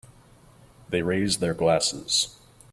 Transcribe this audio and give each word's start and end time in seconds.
They 0.89 1.03
raise 1.03 1.37
their 1.37 1.53
glasses. 1.53 2.35